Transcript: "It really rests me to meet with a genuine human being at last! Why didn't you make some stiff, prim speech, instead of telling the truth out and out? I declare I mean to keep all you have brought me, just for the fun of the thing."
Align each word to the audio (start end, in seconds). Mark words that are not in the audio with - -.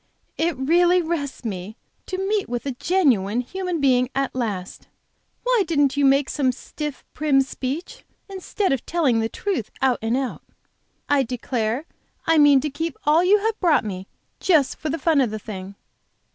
"It 0.35 0.57
really 0.57 0.99
rests 0.99 1.45
me 1.45 1.77
to 2.07 2.17
meet 2.17 2.49
with 2.49 2.65
a 2.65 2.71
genuine 2.71 3.41
human 3.41 3.79
being 3.79 4.09
at 4.15 4.33
last! 4.33 4.87
Why 5.43 5.63
didn't 5.67 5.95
you 5.95 6.05
make 6.05 6.27
some 6.27 6.51
stiff, 6.51 7.05
prim 7.13 7.41
speech, 7.41 8.03
instead 8.27 8.73
of 8.73 8.83
telling 8.83 9.19
the 9.19 9.29
truth 9.29 9.69
out 9.79 9.99
and 10.01 10.17
out? 10.17 10.41
I 11.07 11.21
declare 11.21 11.85
I 12.25 12.39
mean 12.39 12.61
to 12.61 12.69
keep 12.71 12.97
all 13.05 13.23
you 13.23 13.45
have 13.45 13.59
brought 13.59 13.85
me, 13.85 14.07
just 14.39 14.75
for 14.79 14.89
the 14.89 14.97
fun 14.97 15.21
of 15.21 15.29
the 15.29 15.37
thing." 15.37 15.75